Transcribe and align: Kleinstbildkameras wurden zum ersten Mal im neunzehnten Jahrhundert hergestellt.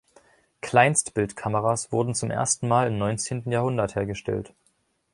Kleinstbildkameras 0.61 1.91
wurden 1.91 2.15
zum 2.15 2.31
ersten 2.31 2.67
Mal 2.67 2.87
im 2.87 2.97
neunzehnten 2.97 3.51
Jahrhundert 3.51 3.93
hergestellt. 3.93 4.51